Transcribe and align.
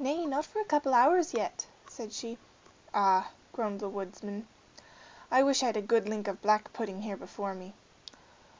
"Nay, 0.00 0.26
not 0.26 0.44
for 0.46 0.58
a 0.58 0.64
couple 0.64 0.92
of 0.94 0.98
hours 0.98 1.32
yet," 1.32 1.68
said 1.88 2.12
she. 2.12 2.38
"Ah!" 2.92 3.30
groaned 3.52 3.78
the 3.78 3.88
woodman, 3.88 4.48
"I 5.30 5.44
wish 5.44 5.62
I'd 5.62 5.76
a 5.76 5.80
good 5.80 6.08
link 6.08 6.26
of 6.26 6.42
black 6.42 6.72
pudding 6.72 7.02
here 7.02 7.16
before 7.16 7.54
me." 7.54 7.74